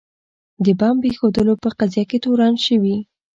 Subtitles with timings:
[0.63, 2.97] د بمب ایښودلو په قضیه کې تورن شوي.